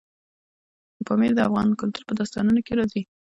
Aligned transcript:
پامیر 1.07 1.31
د 1.35 1.39
افغان 1.47 1.67
کلتور 1.79 2.03
په 2.07 2.13
داستانونو 2.19 2.59
کې 2.65 2.73
راځي. 2.79 3.01